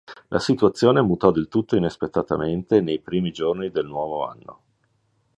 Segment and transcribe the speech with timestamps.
[0.29, 4.61] La situazione mutò del tutto inaspettatamente nei primi giorni del nuovo anno.